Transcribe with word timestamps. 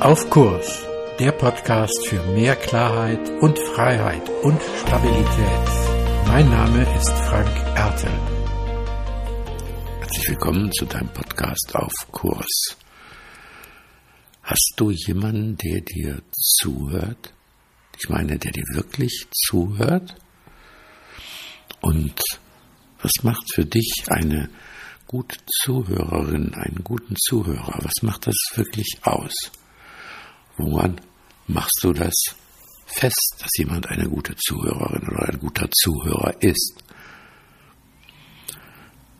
Auf 0.00 0.30
Kurs, 0.30 0.82
der 1.18 1.30
Podcast 1.32 2.06
für 2.08 2.22
mehr 2.28 2.56
Klarheit 2.56 3.20
und 3.42 3.58
Freiheit 3.58 4.26
und 4.42 4.58
Stabilität. 4.80 5.68
Mein 6.26 6.48
Name 6.48 6.86
ist 6.96 7.10
Frank 7.10 7.54
Ertel. 7.76 8.10
Herzlich 10.00 10.28
willkommen 10.30 10.72
zu 10.72 10.86
deinem 10.86 11.12
Podcast 11.12 11.76
Auf 11.76 11.92
Kurs. 12.12 12.78
Hast 14.42 14.72
du 14.76 14.90
jemanden, 14.90 15.58
der 15.58 15.82
dir 15.82 16.22
zuhört? 16.32 17.34
Ich 17.98 18.08
meine, 18.08 18.38
der 18.38 18.52
dir 18.52 18.64
wirklich 18.72 19.26
zuhört? 19.34 20.14
Und 21.82 22.18
was 23.02 23.12
macht 23.22 23.52
für 23.52 23.66
dich 23.66 24.04
eine 24.08 24.48
gute 25.06 25.36
Zuhörerin, 25.62 26.54
einen 26.54 26.84
guten 26.84 27.16
Zuhörer? 27.16 27.80
Was 27.82 28.02
macht 28.02 28.28
das 28.28 28.36
wirklich 28.54 29.00
aus? 29.02 29.34
Woran 30.62 31.00
machst 31.46 31.80
du 31.82 31.92
das 31.94 32.14
fest, 32.84 33.36
dass 33.38 33.48
jemand 33.56 33.86
eine 33.88 34.08
gute 34.08 34.36
Zuhörerin 34.36 35.08
oder 35.08 35.28
ein 35.30 35.38
guter 35.38 35.70
Zuhörer 35.70 36.34
ist? 36.42 36.74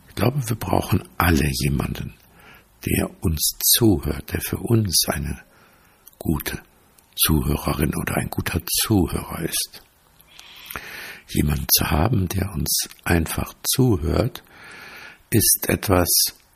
Ich 0.09 0.15
glaube, 0.15 0.47
wir 0.47 0.55
brauchen 0.55 1.03
alle 1.17 1.49
jemanden, 1.51 2.13
der 2.85 3.09
uns 3.23 3.53
zuhört, 3.59 4.31
der 4.31 4.41
für 4.41 4.57
uns 4.57 5.05
eine 5.07 5.41
gute 6.19 6.61
Zuhörerin 7.15 7.95
oder 7.95 8.17
ein 8.17 8.29
guter 8.29 8.61
Zuhörer 8.67 9.41
ist. 9.41 9.81
Jemanden 11.29 11.65
zu 11.71 11.89
haben, 11.89 12.27
der 12.27 12.51
uns 12.53 12.87
einfach 13.03 13.53
zuhört, 13.63 14.43
ist 15.31 15.65
etwas, 15.69 16.07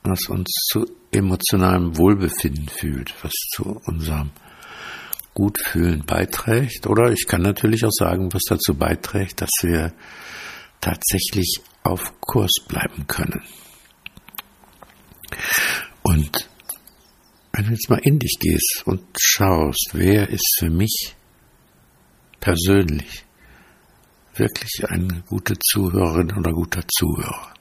was 0.04 0.28
uns 0.28 0.50
zu 0.70 0.86
emotionalem 1.12 1.98
Wohlbefinden 1.98 2.68
fühlt, 2.68 3.16
was 3.24 3.32
zu 3.56 3.82
unserem 3.86 4.32
Gutfühlen 5.36 6.04
beiträgt. 6.06 6.88
Oder 6.88 7.12
ich 7.12 7.28
kann 7.28 7.44
natürlich 7.44 7.86
auch 7.86 7.92
sagen, 7.92 8.34
was 8.34 8.42
dazu 8.48 8.74
beiträgt, 8.74 9.42
dass 9.42 9.52
wir 9.62 9.94
tatsächlich 10.82 11.62
auf 11.84 12.20
Kurs 12.22 12.54
bleiben 12.68 13.06
können. 13.06 13.44
Und 16.02 16.50
wenn 17.52 17.66
du 17.66 17.72
jetzt 17.72 17.90
mal 17.90 18.00
in 18.02 18.18
dich 18.18 18.38
gehst 18.40 18.84
und 18.86 19.02
schaust, 19.20 19.92
wer 19.94 20.30
ist 20.30 20.56
für 20.60 20.70
mich 20.70 21.16
persönlich 22.40 23.26
wirklich 24.36 24.84
eine 24.88 25.24
gute 25.28 25.56
Zuhörerin 25.60 26.32
oder 26.38 26.52
guter 26.52 26.84
Zuhörer, 26.88 27.54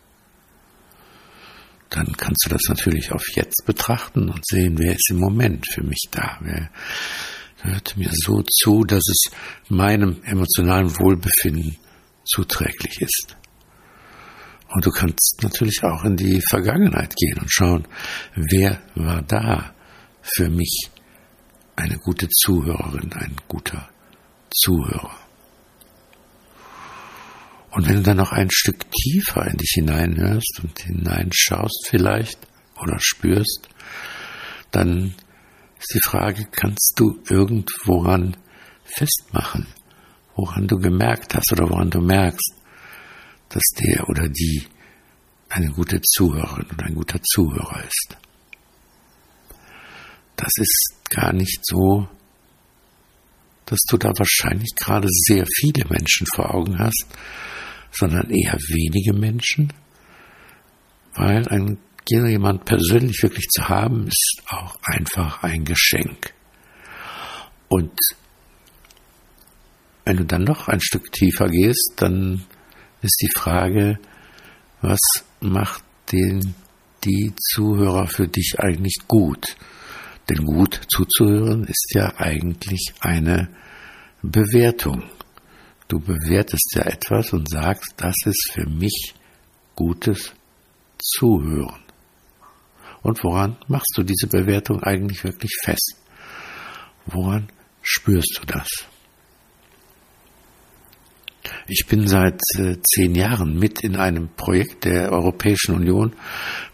dann 1.91 2.13
kannst 2.17 2.45
du 2.45 2.51
das 2.51 2.63
natürlich 2.69 3.13
auf 3.13 3.25
jetzt 3.35 3.65
betrachten 3.67 4.29
und 4.29 4.45
sehen, 4.47 4.79
wer 4.79 4.93
ist 4.95 5.11
im 5.11 5.19
Moment 5.19 5.67
für 5.73 5.85
mich 5.85 6.09
da, 6.11 6.39
wer 6.41 6.71
hört 7.65 7.97
mir 7.97 8.11
so 8.13 8.43
zu, 8.43 8.85
dass 8.85 9.03
es 9.09 9.31
meinem 9.69 10.23
emotionalen 10.25 10.91
Wohlbefinden 10.99 11.77
zuträglich 12.25 13.01
ist. 13.01 13.37
Und 14.69 14.85
du 14.85 14.91
kannst 14.91 15.39
natürlich 15.43 15.83
auch 15.85 16.05
in 16.05 16.17
die 16.17 16.41
Vergangenheit 16.49 17.15
gehen 17.17 17.39
und 17.39 17.51
schauen, 17.51 17.87
wer 18.35 18.83
war 18.95 19.23
da 19.23 19.75
für 20.23 20.49
mich 20.49 20.91
eine 21.77 21.99
gute 21.99 22.29
Zuhörerin, 22.29 23.13
ein 23.13 23.37
guter 23.49 23.89
Zuhörer. 24.51 25.17
Und 27.71 27.89
wenn 27.89 27.97
du 27.97 28.03
dann 28.03 28.19
noch 28.19 28.33
ein 28.33 28.51
Stück 28.51 28.85
tiefer 28.91 29.47
in 29.47 29.57
dich 29.57 29.73
hineinhörst 29.75 30.61
und 30.63 30.79
hineinschaust 30.79 31.89
vielleicht 31.89 32.39
oder 32.81 32.97
spürst, 33.01 33.69
dann 34.71 35.15
ist 35.85 35.95
die 35.95 36.09
Frage, 36.09 36.47
kannst 36.51 36.95
du 36.97 37.21
irgendworan 37.29 38.37
festmachen, 38.85 39.67
woran 40.35 40.67
du 40.67 40.79
gemerkt 40.79 41.35
hast 41.35 41.53
oder 41.53 41.69
woran 41.69 41.91
du 41.91 42.01
merkst, 42.01 42.55
dass 43.51 43.63
der 43.79 44.09
oder 44.09 44.29
die 44.29 44.67
eine 45.51 45.71
gute 45.71 46.01
Zuhörerin 46.01 46.67
oder 46.73 46.87
ein 46.87 46.95
guter 46.95 47.21
Zuhörer 47.23 47.85
ist. 47.85 48.17
Das 50.37 50.51
ist 50.57 50.97
gar 51.11 51.33
nicht 51.33 51.61
so, 51.63 52.09
dass 53.67 53.81
du 53.89 53.97
da 53.99 54.11
wahrscheinlich 54.17 54.71
gerade 54.77 55.09
sehr 55.11 55.45
viele 55.47 55.85
Menschen 55.89 56.27
vor 56.35 56.55
Augen 56.55 56.79
hast, 56.79 57.07
sondern 57.93 58.31
eher 58.31 58.55
wenige 58.55 59.13
Menschen, 59.13 59.73
weil 61.15 61.47
ein 61.49 61.79
jemand 62.11 62.65
persönlich 62.65 63.23
wirklich 63.23 63.49
zu 63.49 63.69
haben, 63.69 64.07
ist 64.07 64.43
auch 64.49 64.77
einfach 64.83 65.43
ein 65.43 65.65
Geschenk. 65.65 66.35
Und 67.69 67.93
wenn 70.05 70.19
du 70.19 70.25
dann 70.25 70.45
noch 70.45 70.69
ein 70.69 70.81
Stück 70.81 71.11
tiefer 71.13 71.49
gehst, 71.49 71.95
dann 71.97 72.45
ist 73.01 73.17
die 73.23 73.31
Frage, 73.35 73.99
was 74.83 75.01
macht 75.41 75.83
den, 76.13 76.55
die 77.05 77.33
Zuhörer 77.37 78.07
für 78.07 78.29
dich 78.29 78.57
eigentlich 78.59 78.99
gut? 79.09 79.57
Denn 80.29 80.45
gut 80.45 80.81
zuzuhören 80.89 81.65
ist 81.65 81.93
ja 81.95 82.15
eigentlich 82.17 82.95
eine 83.01 83.49
Bewertung. 84.23 85.05
Du 85.89 86.01
bewertest 86.01 86.75
ja 86.75 86.83
etwas 86.83 87.33
und 87.33 87.49
sagst, 87.49 87.95
das 87.97 88.15
ist 88.25 88.53
für 88.53 88.67
mich 88.69 89.15
gutes 89.75 90.33
Zuhören. 90.99 91.84
Und 93.05 93.23
woran 93.23 93.59
machst 93.69 93.93
du 93.97 94.03
diese 94.03 94.27
Bewertung 94.27 94.83
eigentlich 94.83 95.23
wirklich 95.25 95.53
fest? 95.63 95.97
Woran 97.05 97.49
spürst 97.83 98.41
du 98.41 98.47
das? 98.47 98.67
Ich 101.69 101.85
bin 101.87 102.09
seit 102.09 102.41
äh, 102.57 102.77
zehn 102.81 103.15
Jahren 103.15 103.59
mit 103.59 103.85
in 103.85 103.97
einem 103.97 104.31
Projekt 104.35 104.87
der 104.87 105.13
Europäischen 105.13 105.75
Union, 105.75 106.17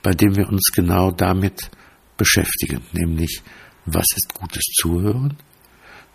bei 0.03 0.13
dem 0.13 0.37
wir 0.37 0.49
uns 0.49 0.71
genau 0.73 1.11
damit 1.11 1.69
beschäftigen, 2.17 2.83
nämlich 2.93 3.43
was 3.87 4.07
ist 4.15 4.33
gutes 4.33 4.63
Zuhören? 4.81 5.37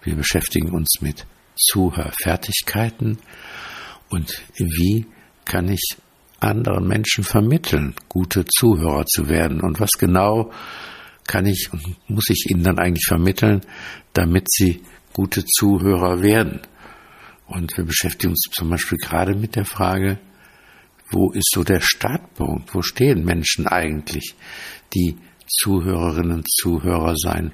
Wir 0.02 0.16
beschäftigen 0.16 0.70
uns 0.70 1.02
mit 1.02 1.26
Zuhörfertigkeiten 1.58 3.18
und 4.10 4.42
wie 4.58 5.08
kann 5.44 5.68
ich 5.68 5.98
anderen 6.46 6.88
Menschen 6.88 7.24
vermitteln, 7.24 7.96
gute 8.10 8.46
Zuhörer 8.46 9.06
zu 9.06 9.30
werden? 9.30 9.62
Und 9.62 9.80
was 9.80 9.92
genau 9.92 10.52
kann 11.28 11.46
ich 11.46 11.70
und 11.72 11.84
muss 12.08 12.30
ich 12.30 12.48
ihnen 12.50 12.64
dann 12.64 12.80
eigentlich 12.80 13.06
vermitteln, 13.08 13.62
damit 14.14 14.52
sie 14.52 14.82
gute 15.14 15.44
Zuhörer 15.46 16.22
werden? 16.22 16.62
Und 17.48 17.78
wir 17.78 17.86
beschäftigen 17.86 18.32
uns 18.32 18.48
zum 18.52 18.70
Beispiel 18.70 18.98
gerade 18.98 19.36
mit 19.36 19.56
der 19.56 19.66
Frage, 19.66 20.20
wo 21.10 21.32
ist 21.32 21.52
so 21.54 21.64
der 21.64 21.82
Startpunkt? 21.82 22.74
Wo 22.74 22.82
stehen 22.82 23.24
Menschen 23.24 23.68
eigentlich, 23.68 24.36
die 24.94 25.18
Zuhörerinnen 25.48 26.38
und 26.38 26.50
Zuhörer 26.50 27.16
sein 27.16 27.54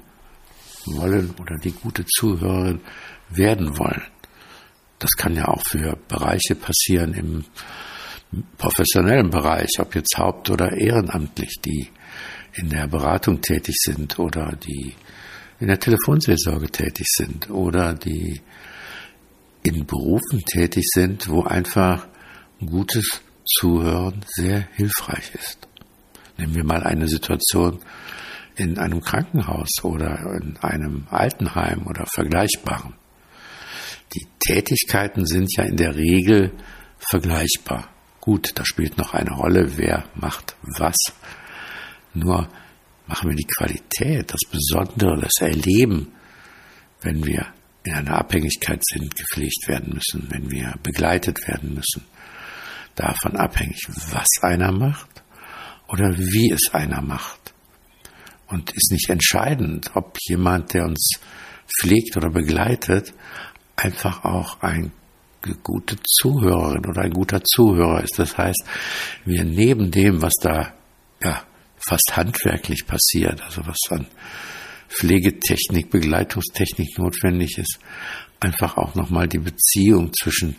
wollen 0.86 1.34
oder 1.38 1.58
die 1.58 1.72
gute 1.72 2.06
Zuhörerin 2.06 2.80
werden 3.28 3.78
wollen? 3.78 4.02
Das 4.98 5.10
kann 5.16 5.34
ja 5.34 5.48
auch 5.48 5.62
für 5.62 5.98
Bereiche 6.08 6.54
passieren 6.54 7.12
im 7.12 7.44
professionellen 8.56 9.30
Bereich, 9.30 9.70
ob 9.78 9.94
jetzt 9.94 10.16
haupt- 10.18 10.50
oder 10.50 10.72
ehrenamtlich, 10.72 11.60
die 11.64 11.88
in 12.54 12.68
der 12.68 12.86
Beratung 12.86 13.40
tätig 13.40 13.76
sind 13.78 14.18
oder 14.18 14.56
die 14.56 14.94
in 15.60 15.68
der 15.68 15.78
Telefonseelsorge 15.78 16.68
tätig 16.68 17.06
sind 17.08 17.50
oder 17.50 17.94
die 17.94 18.40
in 19.62 19.86
Berufen 19.86 20.40
tätig 20.40 20.84
sind, 20.92 21.28
wo 21.28 21.44
einfach 21.44 22.08
gutes 22.58 23.22
Zuhören 23.44 24.24
sehr 24.26 24.68
hilfreich 24.72 25.34
ist. 25.34 25.68
Nehmen 26.36 26.54
wir 26.54 26.64
mal 26.64 26.82
eine 26.82 27.08
Situation 27.08 27.80
in 28.56 28.78
einem 28.78 29.00
Krankenhaus 29.00 29.70
oder 29.82 30.18
in 30.40 30.56
einem 30.58 31.06
Altenheim 31.10 31.86
oder 31.86 32.06
vergleichbaren. 32.06 32.94
Die 34.14 34.26
Tätigkeiten 34.40 35.26
sind 35.26 35.48
ja 35.56 35.64
in 35.64 35.76
der 35.76 35.94
Regel 35.94 36.52
vergleichbar. 36.98 37.88
Gut, 38.22 38.52
da 38.54 38.64
spielt 38.64 38.98
noch 38.98 39.14
eine 39.14 39.32
Rolle, 39.32 39.76
wer 39.78 40.04
macht 40.14 40.54
was. 40.62 40.94
Nur 42.14 42.48
machen 43.08 43.30
wir 43.30 43.36
die 43.36 43.48
Qualität, 43.58 44.32
das 44.32 44.48
Besondere, 44.48 45.20
das 45.20 45.40
Erleben, 45.40 46.12
wenn 47.00 47.26
wir 47.26 47.48
in 47.82 47.94
einer 47.94 48.18
Abhängigkeit 48.18 48.80
sind, 48.84 49.16
gepflegt 49.16 49.66
werden 49.66 49.94
müssen, 49.94 50.30
wenn 50.30 50.48
wir 50.52 50.76
begleitet 50.84 51.48
werden 51.48 51.74
müssen, 51.74 52.04
davon 52.94 53.36
abhängig, 53.36 53.88
was 53.88 54.28
einer 54.42 54.70
macht 54.70 55.24
oder 55.88 56.16
wie 56.16 56.52
es 56.52 56.72
einer 56.72 57.02
macht. 57.02 57.52
Und 58.46 58.70
ist 58.70 58.92
nicht 58.92 59.10
entscheidend, 59.10 59.90
ob 59.96 60.16
jemand, 60.28 60.74
der 60.74 60.84
uns 60.84 61.14
pflegt 61.66 62.16
oder 62.16 62.30
begleitet, 62.30 63.14
einfach 63.74 64.24
auch 64.24 64.62
ein 64.62 64.92
gute 65.62 65.96
Zuhörerin 66.02 66.86
oder 66.86 67.02
ein 67.02 67.12
guter 67.12 67.42
Zuhörer 67.42 68.02
ist. 68.02 68.18
Das 68.18 68.36
heißt, 68.38 68.64
wir 69.24 69.44
neben 69.44 69.90
dem, 69.90 70.22
was 70.22 70.34
da 70.40 70.74
ja 71.22 71.42
fast 71.76 72.16
handwerklich 72.16 72.86
passiert, 72.86 73.42
also 73.42 73.66
was 73.66 73.78
an 73.90 74.06
Pflegetechnik, 74.88 75.90
Begleitungstechnik 75.90 76.98
notwendig 76.98 77.58
ist, 77.58 77.78
einfach 78.40 78.76
auch 78.76 78.94
nochmal 78.94 79.26
die 79.26 79.38
Beziehung 79.38 80.12
zwischen 80.12 80.56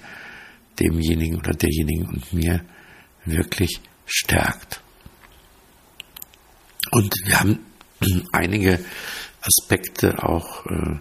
demjenigen 0.80 1.38
oder 1.38 1.54
derjenigen 1.54 2.08
und 2.08 2.34
mir 2.34 2.66
wirklich 3.26 3.80
stärkt. 4.06 4.82
Und 6.92 7.14
wir 7.26 7.40
haben 7.40 7.60
einige 8.32 8.84
Aspekte 9.42 10.24
auch 10.24 10.66
äh, 10.66 11.00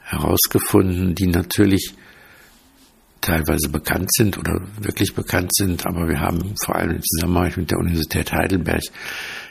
herausgefunden, 0.00 1.14
die 1.14 1.26
natürlich 1.26 1.94
teilweise 3.26 3.68
bekannt 3.68 4.12
sind 4.14 4.38
oder 4.38 4.60
wirklich 4.78 5.14
bekannt 5.14 5.52
sind, 5.54 5.84
aber 5.84 6.08
wir 6.08 6.20
haben 6.20 6.54
vor 6.64 6.76
allem 6.76 6.92
im 6.92 7.02
Zusammenhang 7.02 7.52
mit 7.56 7.70
der 7.72 7.78
Universität 7.78 8.32
Heidelberg 8.32 8.84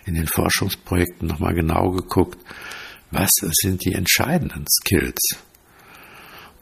in 0.06 0.16
den 0.16 0.27
Forschungsprojekten 0.27 1.27
nochmal 1.27 1.54
genau 1.54 1.92
geguckt, 1.92 2.39
was 3.12 3.30
sind 3.42 3.83
die 3.83 3.94
entscheidenden 3.94 4.66
Skills. 4.68 5.38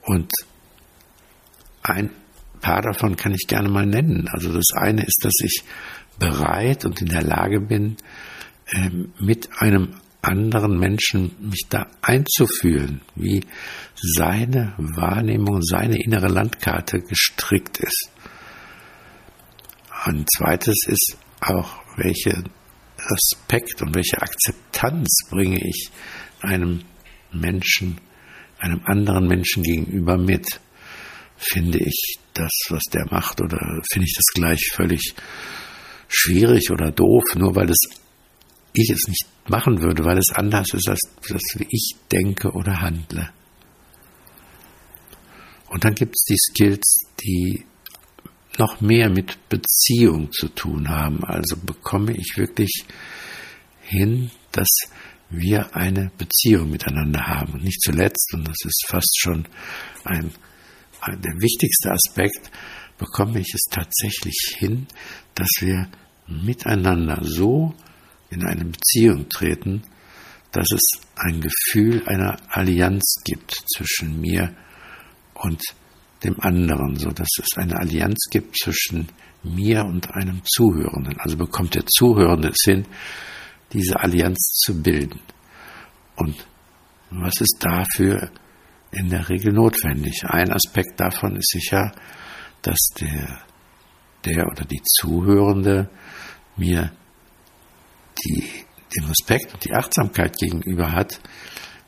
Und 0.01 0.31
ein 1.83 2.09
paar 2.61 2.81
davon 2.81 3.15
kann 3.15 3.33
ich 3.33 3.47
gerne 3.47 3.69
mal 3.69 3.85
nennen. 3.85 4.27
Also 4.31 4.51
das 4.51 4.71
eine 4.75 5.03
ist, 5.03 5.19
dass 5.23 5.33
ich 5.43 5.63
bereit 6.17 6.83
und 6.83 6.99
in 7.01 7.09
der 7.09 7.23
Lage 7.23 7.59
bin, 7.59 7.97
ähm, 8.71 9.13
mit 9.19 9.49
einem 9.59 9.95
anderen 10.23 10.79
Menschen 10.79 11.35
mich 11.39 11.65
da 11.69 11.87
einzufühlen, 12.01 13.01
wie 13.15 13.45
seine 13.95 14.73
Wahrnehmung, 14.77 15.61
seine 15.61 16.01
innere 16.01 16.27
Landkarte 16.27 17.01
gestrickt 17.01 17.79
ist. 17.79 18.09
Ein 20.05 20.25
zweites 20.37 20.85
ist 20.87 21.17
auch, 21.41 21.81
welche 21.97 22.43
Respekt 22.99 23.81
und 23.81 23.95
welche 23.95 24.21
Akzeptanz 24.21 25.27
bringe 25.29 25.59
ich 25.61 25.91
einem 26.41 26.83
Menschen, 27.31 27.99
einem 28.59 28.81
anderen 28.85 29.27
Menschen 29.27 29.63
gegenüber 29.63 30.17
mit. 30.17 30.59
Finde 31.35 31.79
ich 31.79 32.17
das, 32.33 32.51
was 32.69 32.83
der 32.93 33.05
macht, 33.11 33.41
oder 33.41 33.59
finde 33.91 34.05
ich 34.05 34.15
das 34.15 34.33
gleich 34.33 34.71
völlig 34.73 35.13
schwierig 36.07 36.71
oder 36.71 36.91
doof, 36.91 37.23
nur 37.35 37.55
weil 37.55 37.69
es 37.69 38.02
ich 38.81 38.89
es 38.89 39.07
nicht 39.07 39.25
machen 39.47 39.81
würde, 39.81 40.03
weil 40.03 40.17
es 40.17 40.31
anders 40.33 40.73
ist, 40.73 40.89
als 40.89 40.99
das, 41.27 41.41
wie 41.55 41.67
ich 41.69 41.95
denke 42.11 42.51
oder 42.51 42.81
handle. 42.81 43.29
Und 45.69 45.83
dann 45.83 45.95
gibt 45.95 46.15
es 46.15 46.23
die 46.25 46.37
Skills, 46.37 46.97
die 47.23 47.65
noch 48.57 48.81
mehr 48.81 49.09
mit 49.09 49.49
Beziehung 49.49 50.31
zu 50.31 50.47
tun 50.49 50.89
haben. 50.89 51.23
Also 51.23 51.57
bekomme 51.57 52.15
ich 52.15 52.33
wirklich 52.37 52.85
hin, 53.81 54.31
dass 54.51 54.69
wir 55.29 55.75
eine 55.75 56.11
Beziehung 56.17 56.69
miteinander 56.69 57.25
haben. 57.25 57.53
Und 57.53 57.63
nicht 57.63 57.81
zuletzt, 57.81 58.33
und 58.33 58.47
das 58.47 58.57
ist 58.63 58.85
fast 58.87 59.19
schon 59.19 59.47
ein, 60.03 60.31
ein, 61.01 61.21
der 61.21 61.33
wichtigste 61.39 61.91
Aspekt, 61.91 62.51
bekomme 62.97 63.39
ich 63.39 63.51
es 63.53 63.63
tatsächlich 63.71 64.55
hin, 64.57 64.87
dass 65.33 65.49
wir 65.59 65.89
miteinander 66.27 67.19
so 67.23 67.73
in 68.33 68.45
eine 68.45 68.65
Beziehung 68.65 69.29
treten, 69.29 69.83
dass 70.51 70.67
es 70.71 70.83
ein 71.15 71.41
Gefühl 71.41 72.03
einer 72.07 72.37
Allianz 72.49 73.21
gibt 73.23 73.63
zwischen 73.75 74.19
mir 74.19 74.55
und 75.33 75.61
dem 76.23 76.39
anderen, 76.39 76.95
so 76.95 77.11
dass 77.11 77.29
es 77.39 77.57
eine 77.57 77.77
Allianz 77.77 78.27
gibt 78.29 78.57
zwischen 78.57 79.09
mir 79.43 79.83
und 79.85 80.13
einem 80.13 80.41
Zuhörenden. 80.45 81.19
Also 81.19 81.37
bekommt 81.37 81.75
der 81.75 81.85
Zuhörende 81.85 82.49
es 82.49 82.63
hin, 82.63 82.85
diese 83.73 83.99
Allianz 83.99 84.61
zu 84.63 84.81
bilden. 84.81 85.19
Und 86.15 86.35
was 87.09 87.33
ist 87.39 87.57
dafür 87.59 88.31
in 88.91 89.09
der 89.09 89.27
Regel 89.29 89.53
notwendig? 89.53 90.23
Ein 90.25 90.51
Aspekt 90.51 90.99
davon 90.99 91.35
ist 91.35 91.49
sicher, 91.49 91.91
dass 92.61 92.79
der, 92.99 93.39
der 94.25 94.47
oder 94.47 94.65
die 94.65 94.81
Zuhörende 94.83 95.89
mir 96.55 96.91
die, 98.25 98.43
den 98.95 99.05
Respekt 99.05 99.53
und 99.53 99.63
die 99.65 99.73
Achtsamkeit 99.73 100.37
gegenüber 100.37 100.91
hat, 100.91 101.19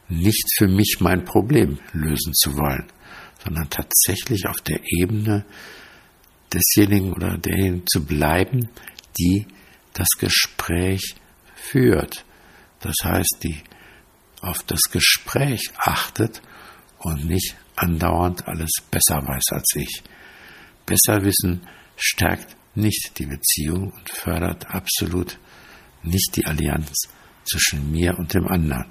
nicht 0.08 0.46
für 0.58 0.68
mich 0.68 0.98
mein 1.00 1.26
Problem 1.26 1.80
lösen 1.94 2.34
zu 2.34 2.56
wollen, 2.56 2.86
sondern 3.44 3.70
tatsächlich 3.70 4.48
auf 4.48 4.62
der 4.62 4.80
Ebene 4.86 5.46
desjenigen 6.54 7.14
oder 7.14 7.38
derjenigen 7.38 7.88
zu 7.88 8.06
bleiben, 8.06 8.70
die 9.20 9.48
das 9.94 10.10
Gespräch 10.20 11.16
führt. 11.56 12.26
Das 12.82 12.96
heißt, 13.04 13.40
die 13.44 13.62
auf 14.42 14.64
das 14.64 14.82
Gespräch 14.92 15.72
achtet 15.78 16.42
und 17.00 17.26
nicht 17.26 17.56
andauernd 17.76 18.48
alles 18.48 18.72
besser 18.92 19.22
weiß 19.28 19.44
als 19.52 19.76
ich. 19.76 20.04
Besser 20.86 21.24
wissen 21.24 21.68
stärkt 21.98 22.56
nicht 22.76 23.18
die 23.18 23.26
Beziehung 23.26 23.92
und 23.92 24.10
fördert 24.10 24.68
absolut 24.70 25.40
nicht 26.06 26.36
die 26.36 26.46
Allianz 26.46 26.94
zwischen 27.44 27.92
mir 27.92 28.18
und 28.18 28.34
dem 28.34 28.48
anderen. 28.48 28.86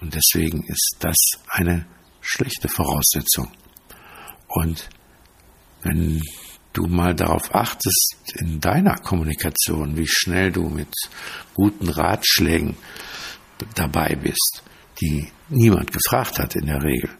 Und 0.00 0.14
deswegen 0.14 0.64
ist 0.66 0.96
das 1.00 1.16
eine 1.48 1.86
schlechte 2.20 2.68
Voraussetzung. 2.68 3.50
Und 4.48 4.88
wenn 5.82 6.22
du 6.72 6.86
mal 6.86 7.14
darauf 7.14 7.54
achtest 7.54 8.16
in 8.36 8.60
deiner 8.60 8.96
Kommunikation, 8.96 9.96
wie 9.96 10.06
schnell 10.06 10.52
du 10.52 10.68
mit 10.68 10.92
guten 11.54 11.88
Ratschlägen 11.88 12.76
dabei 13.74 14.14
bist, 14.14 14.62
die 15.00 15.30
niemand 15.48 15.92
gefragt 15.92 16.38
hat 16.38 16.54
in 16.54 16.66
der 16.66 16.82
Regel. 16.82 17.10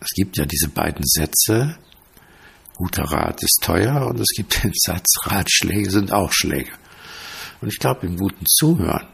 Es 0.00 0.08
gibt 0.14 0.36
ja 0.38 0.44
diese 0.44 0.68
beiden 0.68 1.04
Sätze, 1.04 1.78
guter 2.74 3.04
Rat 3.04 3.42
ist 3.42 3.60
teuer 3.62 4.06
und 4.06 4.20
es 4.20 4.28
gibt 4.36 4.62
den 4.62 4.72
Satz, 4.74 5.16
Ratschläge 5.22 5.90
sind 5.90 6.12
auch 6.12 6.32
Schläge. 6.32 6.72
Und 7.60 7.68
ich 7.68 7.78
glaube, 7.78 8.06
im 8.06 8.16
guten 8.16 8.44
Zuhören 8.46 9.06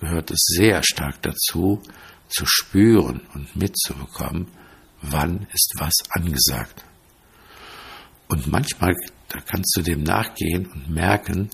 gehört 0.00 0.30
es 0.30 0.44
sehr 0.46 0.82
stark 0.82 1.22
dazu, 1.22 1.82
zu 2.28 2.44
spüren 2.46 3.20
und 3.34 3.54
mitzubekommen, 3.56 4.48
wann 5.02 5.46
ist 5.52 5.74
was 5.78 5.92
angesagt. 6.10 6.84
Und 8.28 8.46
manchmal, 8.46 8.94
da 9.28 9.40
kannst 9.40 9.76
du 9.76 9.82
dem 9.82 10.02
nachgehen 10.02 10.66
und 10.66 10.90
merken, 10.90 11.50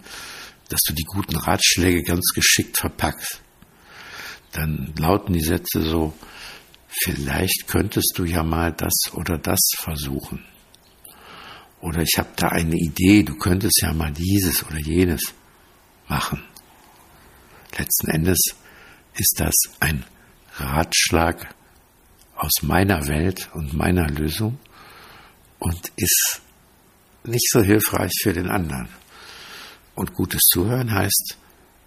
dass 0.69 0.81
du 0.87 0.95
die 0.95 1.05
guten 1.05 1.37
Ratschläge 1.37 2.03
ganz 2.03 2.33
geschickt 2.35 2.79
verpackst. 2.79 3.41
Dann 4.53 4.95
lauten 4.97 5.33
die 5.33 5.43
Sätze 5.43 5.83
so, 5.83 6.15
vielleicht 6.89 7.67
könntest 7.67 8.15
du 8.17 8.25
ja 8.25 8.43
mal 8.43 8.73
das 8.73 9.13
oder 9.15 9.37
das 9.37 9.61
versuchen. 9.77 10.45
Oder 11.81 12.03
ich 12.03 12.19
habe 12.19 12.31
da 12.37 12.49
eine 12.49 12.77
Idee, 12.77 13.23
du 13.23 13.37
könntest 13.37 13.81
ja 13.83 13.93
mal 13.93 14.13
dieses 14.13 14.65
oder 14.67 14.79
jenes 14.79 15.35
machen. 16.11 16.43
Letzten 17.79 18.11
Endes 18.11 18.39
ist 19.15 19.37
das 19.39 19.55
ein 19.79 20.05
Ratschlag 20.57 21.55
aus 22.37 22.63
meiner 22.63 23.07
Welt 23.07 23.49
und 23.55 23.73
meiner 23.73 24.09
Lösung 24.09 24.59
und 25.59 25.93
ist 25.97 26.43
nicht 27.25 27.49
so 27.51 27.63
hilfreich 27.63 28.13
für 28.23 28.33
den 28.33 28.49
anderen. 28.49 28.89
Und 29.95 30.15
gutes 30.15 30.43
Zuhören 30.53 30.93
heißt, 30.93 31.37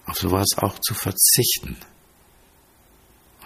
auf 0.05 0.17
sowas 0.17 0.47
auch 0.57 0.79
zu 0.79 0.93
verzichten. 0.93 1.77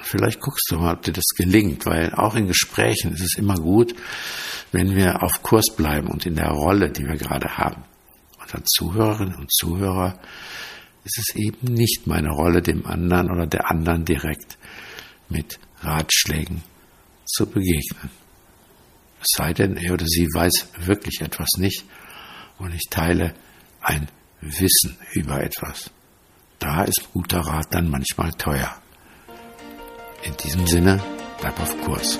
Vielleicht 0.01 0.39
guckst 0.39 0.69
du 0.69 0.77
mal, 0.77 0.93
ob 0.93 1.01
dir 1.01 1.13
das 1.13 1.27
gelingt, 1.35 1.85
weil 1.85 2.13
auch 2.13 2.35
in 2.35 2.47
Gesprächen 2.47 3.13
ist 3.13 3.21
es 3.21 3.35
immer 3.37 3.55
gut, 3.55 3.95
wenn 4.71 4.95
wir 4.95 5.23
auf 5.23 5.41
Kurs 5.41 5.75
bleiben 5.75 6.07
und 6.07 6.25
in 6.25 6.35
der 6.35 6.49
Rolle, 6.49 6.91
die 6.91 7.05
wir 7.05 7.17
gerade 7.17 7.57
haben. 7.57 7.83
Und 8.47 8.61
als 8.61 8.69
Zuhörerinnen 8.69 9.35
und 9.35 9.51
Zuhörer 9.51 10.19
ist 11.03 11.19
es 11.19 11.35
eben 11.35 11.73
nicht 11.73 12.07
meine 12.07 12.29
Rolle, 12.29 12.61
dem 12.61 12.85
anderen 12.85 13.29
oder 13.29 13.45
der 13.45 13.69
anderen 13.69 14.05
direkt 14.05 14.57
mit 15.29 15.59
Ratschlägen 15.81 16.63
zu 17.25 17.45
begegnen. 17.45 18.09
Es 19.19 19.27
sei 19.35 19.53
denn, 19.53 19.75
er 19.77 19.93
oder 19.93 20.05
sie 20.05 20.27
weiß 20.33 20.69
wirklich 20.79 21.21
etwas 21.21 21.49
nicht 21.57 21.83
und 22.57 22.73
ich 22.73 22.83
teile 22.89 23.33
ein 23.81 24.07
Wissen 24.41 24.97
über 25.13 25.43
etwas. 25.43 25.91
Da 26.59 26.83
ist 26.83 27.09
guter 27.13 27.39
Rat 27.39 27.67
dann 27.71 27.89
manchmal 27.89 28.31
teuer. 28.33 28.81
In 30.23 30.35
diesem 30.37 30.65
Sinne, 30.67 31.01
bleib 31.39 31.59
auf 31.59 31.79
Kurs. 31.81 32.19